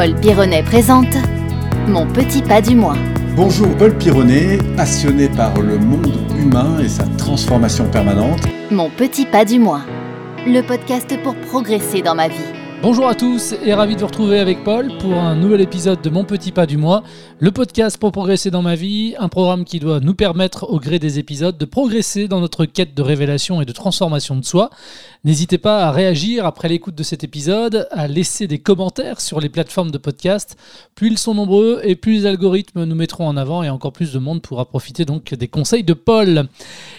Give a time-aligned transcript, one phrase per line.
[0.00, 1.14] Paul Pironnet présente
[1.86, 2.96] Mon petit pas du mois.
[3.36, 8.40] Bonjour Paul Pironnet, passionné par le monde humain et sa transformation permanente.
[8.70, 9.82] Mon petit pas du mois.
[10.46, 12.60] Le podcast pour progresser dans ma vie.
[12.82, 16.08] Bonjour à tous et ravi de vous retrouver avec Paul pour un nouvel épisode de
[16.08, 17.02] Mon Petit Pas du Mois,
[17.38, 20.98] le podcast pour progresser dans ma vie, un programme qui doit nous permettre au gré
[20.98, 24.70] des épisodes de progresser dans notre quête de révélation et de transformation de soi.
[25.22, 29.50] N'hésitez pas à réagir après l'écoute de cet épisode, à laisser des commentaires sur les
[29.50, 30.56] plateformes de podcast.
[30.94, 34.14] Plus ils sont nombreux et plus les algorithmes nous mettront en avant et encore plus
[34.14, 36.48] de monde pourra profiter donc des conseils de Paul.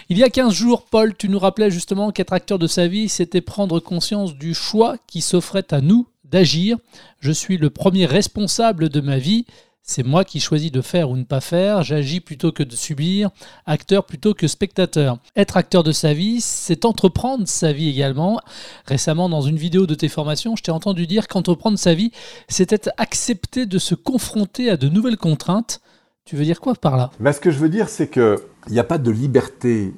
[0.08, 3.08] Il y a 15 jours, Paul, tu nous rappelais justement qu'être acteur de sa vie,
[3.08, 6.78] c'était prendre conscience du choix qui s'offrait à nous d'agir.
[7.18, 9.46] Je suis le premier responsable de ma vie.
[9.84, 13.30] C'est moi qui choisis de faire ou ne pas faire, j'agis plutôt que de subir,
[13.66, 15.18] acteur plutôt que spectateur.
[15.34, 18.40] Être acteur de sa vie, c'est entreprendre sa vie également.
[18.86, 22.12] Récemment, dans une vidéo de tes formations, je t'ai entendu dire qu'entreprendre sa vie,
[22.48, 25.80] c'était accepter de se confronter à de nouvelles contraintes.
[26.24, 27.10] Tu veux dire quoi par là?
[27.18, 28.38] Ben, Ce que je veux dire, c'est qu'il
[28.70, 29.92] n'y a pas de liberté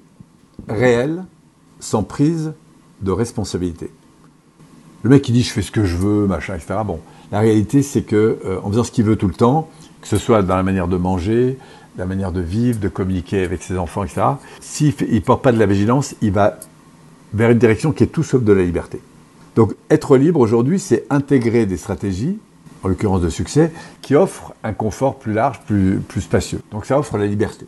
[0.67, 1.25] réelle
[1.79, 2.55] sans prise
[3.03, 3.91] de responsabilité.
[5.03, 6.81] Le mec qui dit je fais ce que je veux, machin, etc.
[6.87, 7.01] Bon,
[7.35, 9.69] la réalité c'est que euh, faisant ce qu'il veut tout le temps,
[10.01, 11.59] que ce soit dans la manière de manger,
[11.99, 14.23] la manière de vivre, de communiquer avec ses enfants, etc.
[14.61, 16.61] S'il ne porte pas de la vigilance, il va
[17.33, 19.01] vers une direction qui est tout sauf de la liberté.
[19.57, 22.39] Donc être libre aujourd'hui, c'est intégrer des stratégies,
[22.85, 26.61] en l'occurrence de succès, qui offrent un confort plus large, plus, plus spacieux.
[26.71, 27.67] Donc ça offre la liberté.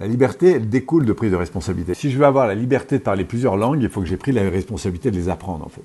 [0.00, 1.94] La liberté, elle découle de prise de responsabilité.
[1.94, 4.32] Si je veux avoir la liberté de parler plusieurs langues, il faut que j'ai pris
[4.32, 5.82] la responsabilité de les apprendre en fait.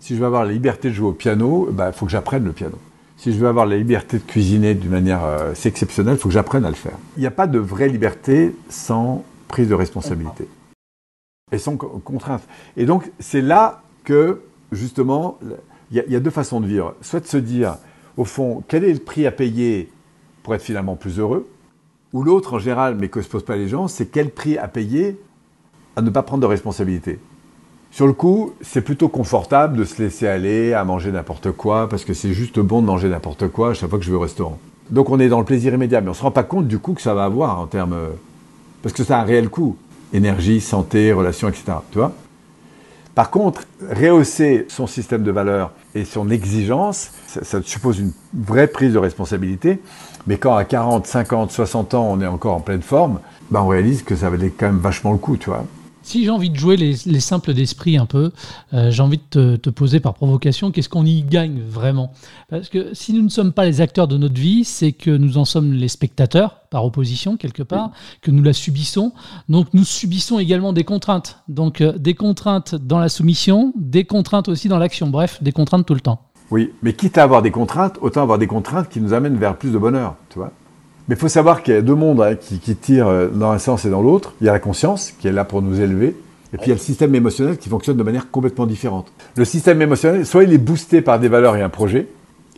[0.00, 2.44] Si je veux avoir la liberté de jouer au piano, il bah, faut que j'apprenne
[2.44, 2.78] le piano.
[3.16, 6.34] Si je veux avoir la liberté de cuisiner d'une manière euh, exceptionnelle, il faut que
[6.34, 6.96] j'apprenne à le faire.
[7.16, 10.46] Il n'y a pas de vraie liberté sans prise de responsabilité
[11.50, 12.42] et sans contrainte.
[12.76, 15.38] Et donc, c'est là que, justement,
[15.90, 16.94] il y, a deux façons de vivre.
[17.00, 17.76] Soit de se dire,
[18.16, 19.90] au fond, quel est le prix à payer
[20.42, 21.48] pour être finalement plus heureux?
[22.12, 24.68] Ou l'autre, en général, mais que se posent pas les gens, c'est quel prix à
[24.68, 25.18] payer
[25.96, 27.18] à ne pas prendre de responsabilité?
[27.90, 32.04] Sur le coup, c'est plutôt confortable de se laisser aller à manger n'importe quoi, parce
[32.04, 34.20] que c'est juste bon de manger n'importe quoi à chaque fois que je vais au
[34.20, 34.58] restaurant.
[34.90, 36.78] Donc on est dans le plaisir immédiat, mais on ne se rend pas compte du
[36.78, 37.96] coût que ça va avoir en termes...
[38.82, 39.76] Parce que ça a un réel coût.
[40.12, 41.64] Énergie, santé, relations, etc.
[41.90, 42.12] Tu vois
[43.14, 48.92] Par contre, rehausser son système de valeurs et son exigence, ça, suppose une vraie prise
[48.92, 49.80] de responsabilité.
[50.26, 53.18] Mais quand à 40, 50, 60 ans, on est encore en pleine forme,
[53.50, 55.64] ben on réalise que ça valait quand même vachement le coup, tu vois.
[56.08, 58.30] Si j'ai envie de jouer les, simples d'esprit un peu,
[58.72, 62.12] euh, j'ai envie de te, poser par provocation, qu'est-ce qu'on y gagne vraiment?
[62.48, 65.36] Parce que si nous ne sommes pas les acteurs de notre vie, c'est que nous
[65.36, 67.90] en sommes les spectateurs, par opposition quelque part,
[68.22, 69.12] que nous la subissons.
[69.50, 71.40] Donc nous subissons également des contraintes.
[71.46, 75.08] Donc euh, des contraintes dans la soumission, des contraintes aussi dans l'action.
[75.08, 76.22] Bref, des contraintes tout le temps.
[76.50, 79.58] Oui, mais quitte à avoir des contraintes, autant avoir des contraintes qui nous amènent vers
[79.58, 80.54] plus de bonheur, tu vois
[81.08, 83.58] mais il faut savoir qu'il y a deux mondes hein, qui, tirent euh, dans un
[83.58, 84.34] sens et dans l'autre.
[84.40, 86.14] Il y a la conscience qui est là pour nous élever.
[86.52, 89.12] Et puis il y a le système émotionnel qui fonctionne de manière complètement différente.
[89.36, 92.08] Le système émotionnel, soit il est boosté par des valeurs et un projet,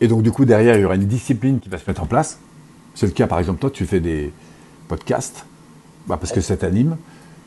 [0.01, 2.07] et donc du coup derrière il y aura une discipline qui va se mettre en
[2.07, 2.39] place.
[2.95, 4.33] C'est le cas par exemple, toi tu fais des
[4.87, 5.45] podcasts,
[6.07, 6.97] bah, parce que ça t'anime,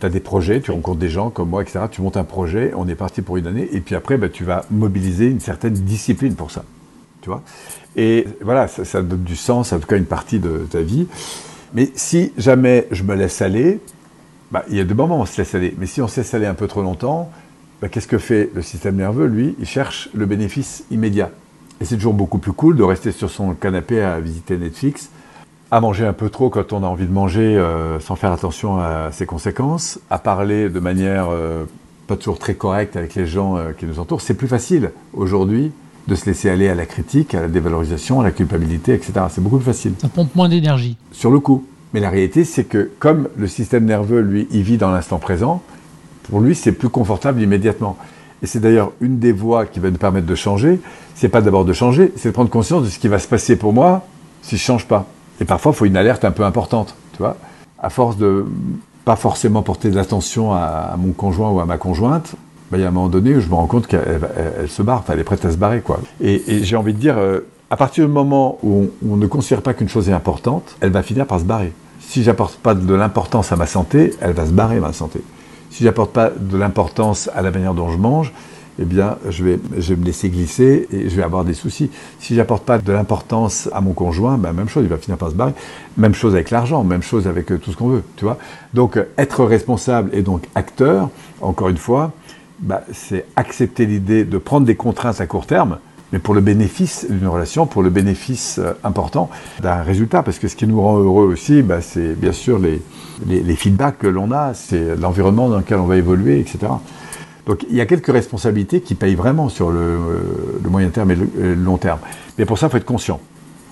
[0.01, 1.85] tu as des projets, tu rencontres des gens comme moi, etc.
[1.89, 4.43] Tu montes un projet, on est parti pour une année, et puis après bah, tu
[4.43, 6.65] vas mobiliser une certaine discipline pour ça.
[7.21, 7.41] Tu vois?
[7.95, 11.07] Et voilà, ça, donne du sens, en tout cas une partie de ta vie.
[11.73, 13.79] Mais si jamais je me laisse aller,
[14.51, 15.73] bah, il y a deux moments où on se laisse aller.
[15.77, 17.31] Mais si on se laisse aller un peu trop longtemps,
[17.81, 19.25] bah, qu'est-ce que fait le système nerveux?
[19.25, 21.31] Lui, il cherche le bénéfice immédiat.
[21.81, 25.09] Et c'est toujours beaucoup plus cool de rester sur son canapé à visiter Netflix,
[25.71, 28.77] à manger un peu trop quand on a envie de manger euh, sans faire attention
[28.77, 31.65] à ses conséquences, à parler de manière euh,
[32.07, 34.21] pas toujours très correcte avec les gens euh, qui nous entourent.
[34.21, 35.71] C'est plus facile aujourd'hui
[36.07, 39.13] de se laisser aller à la critique, à la dévalorisation, à la culpabilité, etc.
[39.29, 39.93] C'est beaucoup plus facile.
[39.99, 40.97] Ça pompe moins d'énergie.
[41.11, 41.65] Sur le coup.
[41.93, 45.61] Mais la réalité, c'est que comme le système nerveux, lui, il vit dans l'instant présent,
[46.23, 47.97] pour lui, c'est plus confortable immédiatement.
[48.41, 50.79] Et c'est d'ailleurs une des voies qui va nous permettre de changer.
[51.15, 53.55] C'est pas d'abord de changer, c'est de prendre conscience de ce qui va se passer
[53.55, 54.05] pour moi
[54.41, 55.05] si je change pas.
[55.39, 57.37] Et parfois, il faut une alerte un peu importante, tu vois.
[57.79, 58.45] À force de
[59.05, 62.35] pas forcément porter de l'attention à mon conjoint ou à ma conjointe,
[62.77, 64.21] il y a un moment donné où je me rends compte qu'elle
[64.67, 65.81] se barre, elle est prête à se barrer.
[65.81, 65.99] Quoi.
[66.21, 69.73] Et, j'ai envie de dire, euh, à partir du moment où on, ne considère pas
[69.73, 71.73] qu'une chose est importante, elle va finir par se barrer.
[71.99, 75.21] Si j'apporte pas de l'importance à ma santé, elle va se barrer ma santé.
[75.69, 78.31] Si j'apporte pas de l'importance à la manière dont je mange,
[78.79, 81.91] eh bien, je vais, je vais me laisser glisser et je vais avoir des soucis.
[82.19, 85.29] Si j'apporte pas de l'importance à mon conjoint, ben, même chose, il va finir par
[85.29, 85.53] se barrer.
[85.97, 88.37] Même chose avec l'argent, même chose avec euh, tout ce qu'on veut, tu vois.
[88.73, 91.09] Donc, euh, être responsable et donc acteur,
[91.41, 92.11] encore une fois,
[92.59, 95.79] bah, c'est accepter l'idée de prendre des contraintes à court terme,
[96.11, 99.29] mais pour le bénéfice d'une relation, pour le bénéfice euh, important
[99.61, 100.23] d'un résultat.
[100.23, 102.81] Parce que ce qui nous rend heureux aussi, bah, c'est bien sûr les,
[103.27, 106.59] les, feedbacks que l'on a, c'est l'environnement dans lequel on va évoluer, etc.
[107.45, 109.97] Donc il y a quelques responsabilités qui payent vraiment sur le,
[110.63, 111.99] le moyen terme et le, long terme.
[112.37, 113.19] Mais pour ça, il faut être conscient.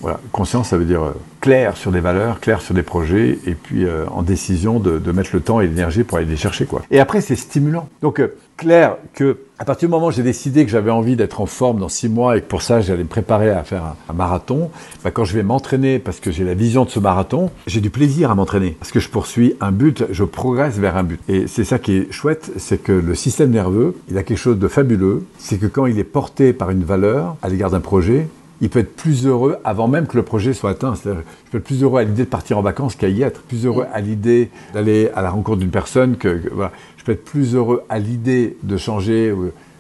[0.01, 3.53] Voilà, conscience, ça veut dire euh, clair sur des valeurs, clair sur des projets, et
[3.53, 6.65] puis euh, en décision de, mettre le temps et l'énergie pour aller les chercher.
[6.65, 6.81] Quoi.
[6.89, 7.87] Et après, c'est stimulant.
[8.01, 11.39] Donc, euh, clair que à partir du moment où j'ai décidé que j'avais envie d'être
[11.39, 14.13] en forme dans six mois et que pour ça, j'allais me préparer à faire un,
[14.13, 14.71] marathon,
[15.03, 17.91] bah, quand je vais m'entraîner parce que j'ai la vision de ce marathon, j'ai du
[17.91, 18.71] plaisir à m'entraîner.
[18.79, 21.19] Parce que je poursuis un but, je progresse vers un but.
[21.27, 24.57] Et c'est ça qui est chouette, c'est que le système nerveux, il a quelque chose
[24.57, 28.27] de fabuleux, c'est que quand il est porté par une valeur à l'égard d'un projet,
[28.61, 30.95] il peut être plus heureux avant même que le projet soit atteint.
[30.95, 33.41] C'est-à-dire, je peux être plus heureux à l'idée de partir en vacances qu'à y être,
[33.41, 36.71] plus heureux à l'idée d'aller à la rencontre d'une personne que, voilà.
[36.97, 39.33] Je peux être plus heureux à l'idée de changer.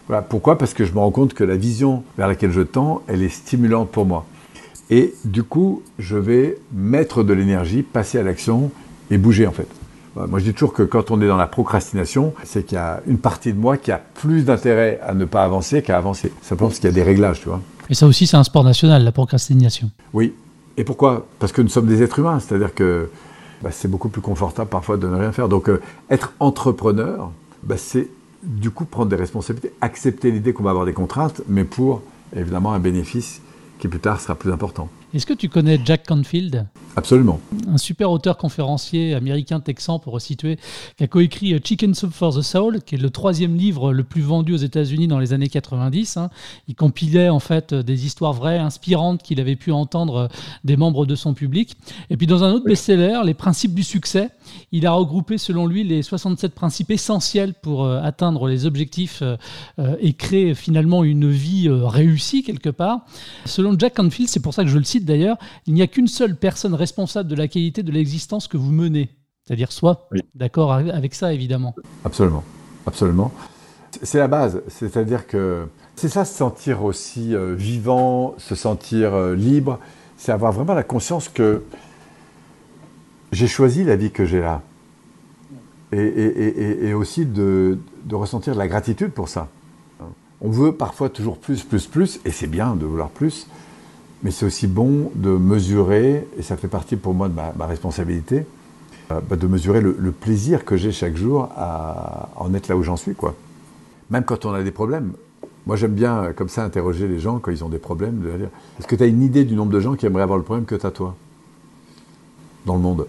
[0.07, 0.23] Voilà.
[0.23, 0.57] Pourquoi?
[0.57, 3.29] Parce que je me rends compte que la vision vers laquelle je tends, elle est
[3.29, 4.25] stimulante pour moi.
[4.89, 8.71] Et du coup, je vais mettre de l'énergie, passer à l'action
[9.11, 9.67] et bouger en fait.
[10.15, 13.01] Moi, je dis toujours que quand on est dans la procrastination, c'est qu'il y a
[13.07, 16.33] une partie de moi qui a plus d'intérêt à ne pas avancer qu'à avancer.
[16.41, 17.61] Simplement parce qu'il y a des réglages, tu vois.
[17.91, 19.91] Et ça aussi, c'est un sport national, la procrastination.
[20.13, 20.33] Oui.
[20.77, 21.27] Et pourquoi?
[21.39, 23.09] Parce que nous sommes des êtres humains, c'est-à-dire que
[23.61, 25.49] bah, c'est beaucoup plus confortable parfois de ne rien faire.
[25.49, 27.31] Donc, euh, être entrepreneur,
[27.63, 28.07] bah, c'est
[28.43, 32.01] du coup prendre des responsabilités, accepter l'idée qu'on va avoir des contraintes, mais pour
[32.33, 33.41] évidemment un bénéfice
[33.77, 34.87] qui plus tard sera plus important.
[35.13, 36.65] Est-ce que tu connais Jack Canfield?
[36.97, 37.39] Absolument.
[37.67, 40.57] Un super auteur conférencier américain texan, pour resituer,
[40.97, 44.03] qui a coécrit euh, Chicken Soup for the Soul, qui est le troisième livre le
[44.03, 46.17] plus vendu aux États-Unis dans les années 90.
[46.17, 46.29] Hein.
[46.67, 50.27] Il compilait en fait euh, des histoires vraies, inspirantes qu'il avait pu entendre euh,
[50.65, 51.77] des membres de son public.
[52.09, 54.29] Et puis dans un autre best-seller, Les principes du succès,
[54.73, 59.23] il a regroupé selon lui les 67 principes essentiels pour atteindre les objectifs
[59.99, 63.05] et créer finalement une vie réussie quelque part.
[63.45, 66.07] Selon Jack Canfield, c'est pour ça que je le cite, d'ailleurs, il n'y a qu'une
[66.07, 69.09] seule personne responsable de la qualité de l'existence que vous menez.
[69.45, 70.09] C'est-à-dire soi.
[70.35, 71.75] D'accord avec ça, évidemment.
[72.03, 72.43] Absolument.
[72.85, 73.31] Absolument.
[74.01, 74.61] C'est la base.
[74.67, 79.79] C'est-à-dire que c'est ça, se sentir aussi euh, vivant, se sentir euh, libre.
[80.17, 81.63] C'est avoir vraiment la conscience que
[83.31, 84.61] j'ai choisi la vie que j'ai là.
[85.93, 89.49] Et, aussi de, de, ressentir de la gratitude pour ça.
[90.39, 93.47] On veut parfois toujours plus, plus, plus, et c'est bien de vouloir plus.
[94.23, 98.45] Mais c'est aussi bon de mesurer, et ça fait partie pour moi de ma, responsabilité,
[99.11, 102.83] euh, bah, de mesurer le, plaisir que j'ai chaque jour à, en être là où
[102.83, 103.15] j'en suis.
[103.15, 103.35] quoi.
[104.09, 105.13] Même quand on a des problèmes.
[105.67, 108.37] Moi, j'aime bien, euh, comme ça, interroger les gens quand ils ont des problèmes, de
[108.37, 110.43] dire Est-ce que tu as une idée du nombre de gens qui aimeraient avoir le
[110.43, 111.15] problème que tu as toi?
[112.65, 113.07] Dans le monde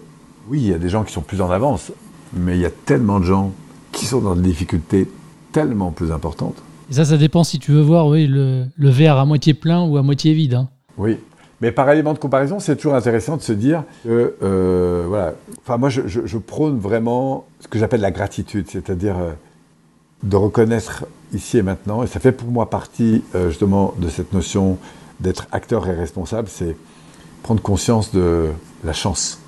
[0.49, 1.91] Oui, il y a des gens qui sont plus en avance,
[2.33, 3.51] mais il y a tellement de gens
[3.91, 5.07] qui sont dans des difficultés
[5.51, 6.61] tellement plus importantes.
[6.89, 10.03] Et ça, ça dépend si tu veux voir le, verre à moitié plein ou à
[10.03, 10.55] moitié vide.
[10.55, 10.69] Hein.
[10.97, 11.19] Oui.
[11.61, 15.77] Mais par élément de comparaison, c'est toujours intéressant de se dire que, euh, voilà, enfin
[15.77, 19.31] moi je, prône vraiment ce que j'appelle la gratitude, c'est-à-dire euh,
[20.23, 24.33] de reconnaître ici et maintenant, et ça fait pour moi partie euh, justement de cette
[24.33, 24.77] notion
[25.21, 26.75] d'être acteur et responsable, c'est
[27.43, 28.49] prendre conscience de
[28.83, 29.39] la chance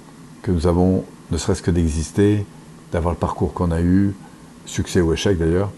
[0.41, 2.45] que nous avons, ne serait-ce que d'exister,
[2.93, 4.15] d'avoir le parcours qu'on a eu,
[4.65, 5.71] succès ou échec d'ailleurs,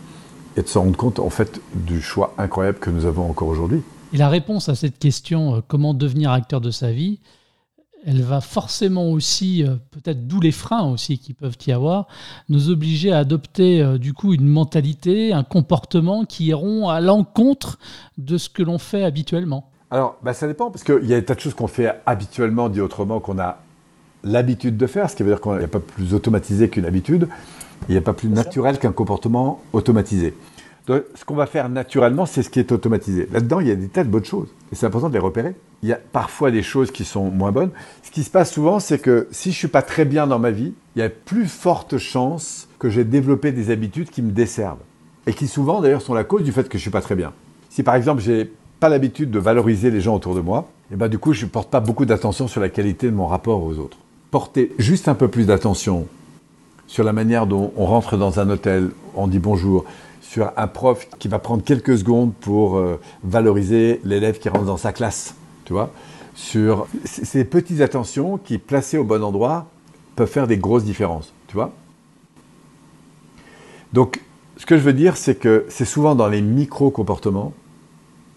[0.55, 3.81] et de se rendre compte en fait du choix incroyable que nous avons encore aujourd'hui.
[4.13, 7.19] Et la réponse à cette question, euh, comment devenir acteur de sa vie,
[8.05, 12.07] elle va forcément aussi, euh, peut-être d'où les freins aussi qui peuvent y avoir,
[12.47, 17.79] nous obliger à adopter euh, du coup une mentalité, un comportement qui iront à l'encontre
[18.17, 19.69] de ce que l'on fait habituellement.
[19.91, 22.69] Alors, bah, ça dépend, parce qu'il y a des tas de choses qu'on fait habituellement,
[22.69, 23.59] dit autrement, qu'on a
[24.23, 27.27] l'habitude de faire, ce qui veut dire qu'il n'y a pas plus automatisé qu'une habitude,
[27.87, 30.33] il n'y a pas plus naturel qu'un comportement automatisé
[30.87, 33.27] ce qu'on va faire naturellement, c'est ce qui est automatisé.
[33.31, 34.47] Là-dedans, il y a des tas de bonnes choses.
[34.71, 35.55] Et c'est important de les repérer.
[35.83, 37.71] Il y a parfois des choses qui sont moins bonnes.
[38.03, 40.39] Ce qui se passe souvent, c'est que si je ne suis pas très bien dans
[40.39, 44.31] ma vie, il y a plus forte chance que j'ai développé des habitudes qui me
[44.31, 44.79] desservent.
[45.27, 47.15] Et qui souvent, d'ailleurs, sont la cause du fait que je ne suis pas très
[47.15, 47.33] bien.
[47.69, 50.95] Si par exemple, j'ai pas l'habitude de valoriser les gens autour de moi, et eh
[50.95, 53.61] ben du coup, je ne porte pas beaucoup d'attention sur la qualité de mon rapport
[53.61, 53.97] aux autres.
[54.31, 56.07] Porter juste un peu plus d'attention
[56.87, 59.83] sur la manière dont on rentre dans un hôtel, on dit bonjour,
[60.29, 64.77] sur un prof qui va prendre quelques secondes pour euh, valoriser l'élève qui rentre dans
[64.77, 65.89] sa classe, tu vois,
[66.35, 69.67] sur ces petites attentions qui, placées au bon endroit,
[70.17, 71.71] peuvent faire des grosses différences, tu vois.
[73.93, 74.21] Donc,
[74.57, 77.53] ce que je veux dire, c'est que c'est souvent dans les micro-comportements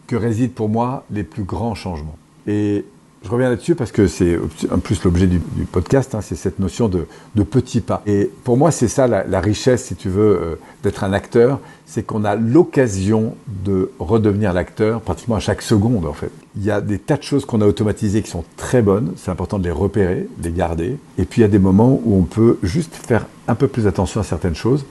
[0.06, 2.16] que résident pour moi les plus grands changements.
[2.47, 2.85] Et
[3.22, 4.38] je reviens là-dessus parce que c'est
[4.72, 8.02] en plus l'objet du, podcast, hein, c'est cette notion de, de, petits pas.
[8.06, 12.02] Et pour moi, c'est ça la, richesse, si tu veux, euh, d'être un acteur, c'est
[12.02, 13.34] qu'on a l'occasion
[13.64, 16.30] de redevenir l'acteur pratiquement à chaque seconde, en fait.
[16.56, 19.30] Il y a des tas de choses qu'on a automatisées qui sont très bonnes, c'est
[19.30, 20.96] important de les repérer, de les garder.
[21.18, 23.86] Et puis il y a des moments où on peut juste faire un peu plus
[23.86, 24.86] attention à certaines choses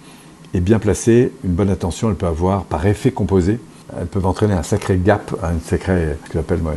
[0.53, 3.59] et bien placer une bonne attention, elle peut avoir par effet composé,
[3.99, 6.73] elles peuvent entraîner un sacré gap, un sacré, ce que j'appelle moi,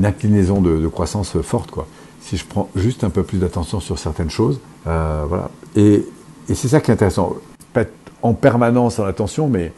[0.00, 1.70] une inclinaison de, croissance forte.
[1.70, 1.86] Quoi.
[2.22, 5.50] Si je prends juste un peu plus d'attention sur certaines choses, euh, voilà.
[5.76, 6.06] Et,
[6.48, 7.36] c'est ça qui est intéressant.
[7.74, 7.84] Pas
[8.22, 9.72] en permanence en attention, mais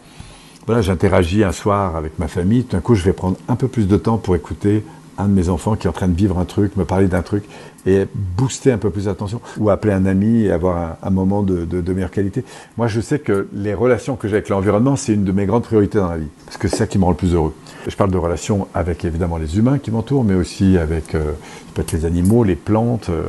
[0.66, 2.62] voilà, j'interagis un soir avec ma famille.
[2.62, 4.84] Tout d'un coup, je vais prendre un peu plus de temps pour écouter
[5.22, 7.22] un de mes enfants qui est en train de vivre un truc, me parler d'un
[7.22, 7.44] truc,
[7.86, 11.92] et booster un peu plus d'attention, ou appeler un ami et avoir un, moment de,
[11.92, 12.44] meilleure qualité.
[12.76, 15.64] Moi, je sais que les relations que j'ai avec l'environnement, c'est une de mes grandes
[15.64, 17.54] priorités dans la vie, parce que c'est ça qui me rend le plus heureux.
[17.86, 21.32] Je parle de relations avec évidemment les humains qui m'entourent, mais aussi avec euh,
[21.74, 23.22] peut-être les animaux, les plantes, euh,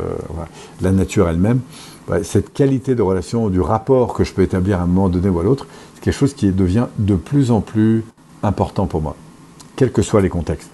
[0.81, 1.61] la nature elle-même.
[2.23, 5.39] Cette qualité de relation, du rapport que je peux établir à un moment donné ou
[5.39, 8.03] à l'autre, c'est quelque chose qui devient de plus en plus
[8.43, 9.15] important pour moi,
[9.77, 10.72] quels que soient les contextes.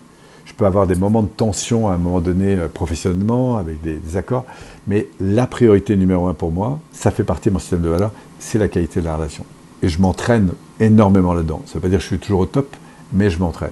[0.49, 3.97] Je peux avoir des moments de tension à un moment donné euh, professionnellement, avec des,
[3.97, 4.45] des accords,
[4.87, 8.11] mais la priorité numéro un pour moi, ça fait partie de mon système de valeurs,
[8.39, 9.45] c'est la qualité de la relation.
[9.83, 11.61] Et je m'entraîne énormément là-dedans.
[11.65, 12.75] Ça ne veut pas dire que je suis toujours au top,
[13.13, 13.71] mais je m'entraîne.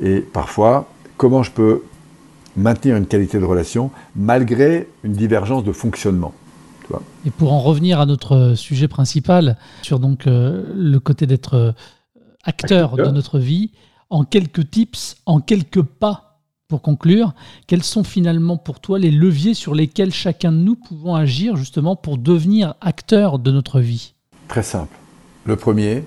[0.00, 1.82] Et parfois, comment je peux
[2.56, 6.32] maintenir une qualité de relation malgré une divergence de fonctionnement
[7.24, 11.72] Et pour en revenir à notre sujet principal, sur donc euh, le côté d'être euh,
[12.44, 13.70] acteur, de notre vie,
[14.10, 17.34] en quelques tips, en quelques pas pour conclure,
[17.66, 21.96] quels sont finalement pour toi les leviers sur lesquels chacun de nous pouvons agir justement
[21.96, 24.14] pour devenir acteur de notre vie?
[24.48, 24.94] Très simple.
[25.46, 26.04] Le premier,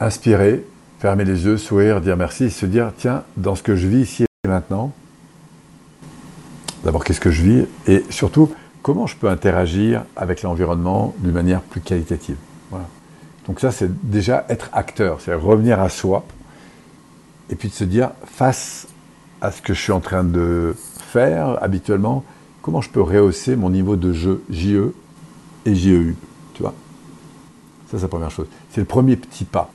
[0.00, 0.66] inspirer,
[0.98, 4.24] fermer les yeux, sourire, dire merci, se dire, tiens, dans ce que je vis ici
[4.44, 4.92] et maintenant,
[6.84, 11.60] d'abord qu'est-ce que je vis, et surtout, comment je peux interagir avec l'environnement d'une manière
[11.60, 12.36] plus qualitative.
[13.46, 16.24] Donc ça, c'est déjà être acteur, c'est revenir à soi,
[17.50, 18.86] et puis de se dire, face
[19.40, 22.24] à ce que je suis en train de faire habituellement,
[22.62, 24.92] comment je peux rehausser mon niveau de jeu JE
[25.66, 26.16] et JEU,
[26.54, 26.74] tu vois?
[27.90, 28.46] Ça, c'est la première chose.
[28.70, 29.70] C'est le premier petit pas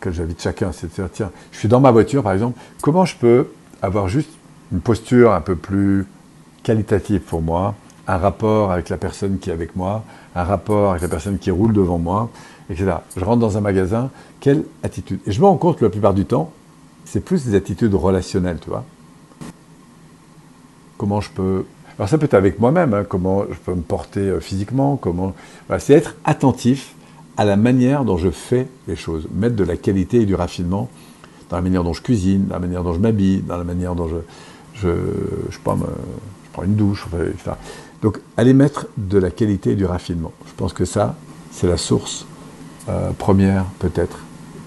[0.00, 3.04] que j'invite chacun, c'est de dire, tiens, je suis dans ma voiture par exemple, comment
[3.04, 3.48] je peux
[3.80, 4.30] avoir juste
[4.72, 6.06] une posture un peu plus
[6.62, 7.74] qualitative pour moi,
[8.06, 10.04] un rapport avec la personne qui est avec moi,
[10.34, 12.28] un rapport avec la personne qui roule devant moi,
[12.68, 12.96] etc.
[13.16, 15.20] Je rentre dans un magasin, quelle attitude?
[15.26, 16.50] Et je me rends compte la plupart du temps,
[17.04, 18.84] c'est plus des attitudes relationnelles, tu vois.
[20.96, 21.64] Comment je peux...
[21.98, 25.34] Alors ça peut être avec moi-même, hein, comment je peux me porter euh, physiquement, comment...
[25.78, 26.94] c'est être attentif
[27.36, 30.88] à la manière dont je fais les choses, mettre de la qualité et du raffinement
[31.50, 33.94] dans la manière dont je cuisine, dans la manière dont je m'habille, dans la manière
[33.94, 34.16] dont je,
[34.74, 37.52] je, prends une douche, etc.
[38.02, 40.32] Donc, aller mettre de la qualité et du raffinement.
[40.46, 41.16] Je pense que ça,
[41.50, 42.26] c'est la source
[42.88, 44.18] euh, première, peut-être,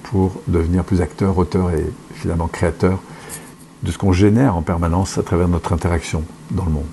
[0.10, 3.00] pour devenir plus acteur, auteur et finalement créateur
[3.84, 6.88] de ce qu'on génère en permanence à travers notre interaction dans le monde.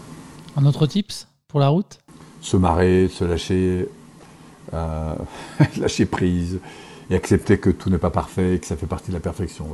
[0.57, 1.99] Un autre tips pour la route?
[2.41, 3.89] Se marrer, se lâcher,
[4.73, 5.15] euh,
[5.79, 6.61] lâcher prise
[7.11, 9.67] et accepter que tout n'est pas parfait et que ça fait partie de la perfection.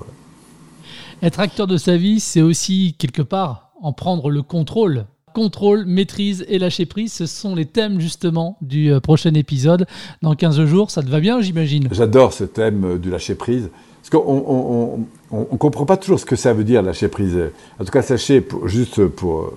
[1.23, 5.07] Être acteur de sa vie, c'est aussi quelque part en prendre le contrôle.
[5.35, 9.87] Contrôle, maîtrise et lâcher prise, ce sont les thèmes justement du euh, prochain épisode.
[10.23, 11.89] Dans 15 jours, ça te va bien, j'imagine?
[11.93, 13.71] J'adore ce thème euh, du lâcher prise.
[14.01, 17.39] Parce qu'on ne comprend pas toujours ce que ça veut dire lâcher prise.
[17.79, 19.53] En tout cas, sachez, juste pour,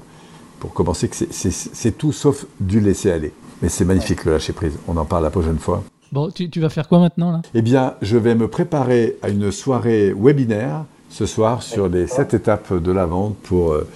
[0.60, 3.32] pour commencer, que c'est tout sauf du laisser aller.
[3.62, 4.77] Mais c'est magnifique le lâcher prise.
[4.88, 5.84] On en parle la prochaine fois.
[6.12, 7.42] Bon, tu, vas faire quoi maintenant là?
[7.56, 12.36] Eh bien, je vais me préparer à une soirée webinaire ce soir sur les sept
[12.36, 13.88] étapes de la vente pour euh,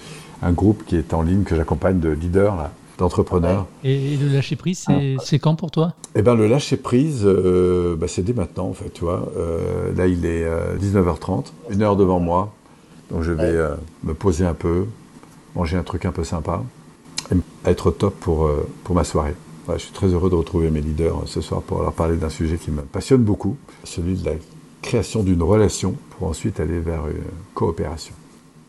[0.41, 3.67] un groupe qui est en ligne que j'accompagne de leaders d'entrepreneurs.
[3.83, 4.85] Et, le lâcher prise,
[5.23, 5.93] c'est quand pour toi?
[6.15, 9.31] Eh bien, le lâcher prise, euh, bah, c'est dès maintenant, en fait, tu vois.
[9.37, 10.47] Euh, là, il est
[10.79, 12.53] 19h30, une heure devant moi.
[13.11, 13.55] Donc, je vais
[14.03, 14.85] me poser un peu,
[15.55, 16.63] manger un truc un peu sympa,
[17.31, 17.35] et
[17.69, 18.49] être au top pour,
[18.83, 19.35] pour ma soirée
[19.73, 22.57] je suis très heureux de retrouver mes leaders ce soir pour leur parler d'un sujet
[22.57, 24.33] qui me passionne beaucoup, celui de la
[24.81, 28.13] création d'une relation pour ensuite aller vers une coopération.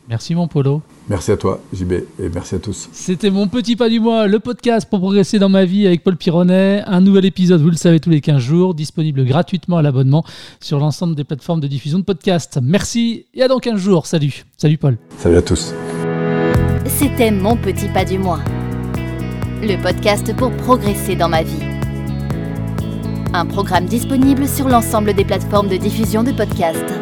[0.08, 0.82] Merci mon Polo.
[1.08, 2.88] Merci à toi JB et merci à tous.
[2.92, 6.16] C'était mon petit pas du mois, le podcast pour progresser dans ma vie avec Paul
[6.16, 6.82] Pironnet.
[6.86, 10.24] Un nouvel épisode, vous le savez, tous les 15 jours, disponible gratuitement à l'abonnement
[10.60, 12.58] sur l'ensemble des plateformes de diffusion de podcasts.
[12.62, 14.06] Merci et à dans 15 jours.
[14.06, 14.44] Salut.
[14.56, 14.96] Salut Paul.
[15.18, 15.74] Salut à tous.
[16.86, 18.40] C'était mon petit pas du mois
[19.62, 21.62] le podcast pour progresser dans ma vie.
[23.34, 26.94] Un programme disponible sur l'ensemble des plateformes de diffusion de podcasts.